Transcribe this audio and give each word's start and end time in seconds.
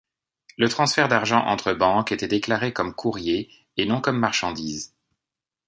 Les 0.57 0.67
transferts 0.67 1.09
d'argent 1.09 1.45
entre 1.45 1.73
banques 1.73 2.11
étaient 2.11 2.27
déclarés 2.27 2.73
comme 2.73 2.95
courrier 2.95 3.51
et 3.77 3.85
non 3.85 4.01
comme 4.01 4.17
marchandise. 4.17 4.95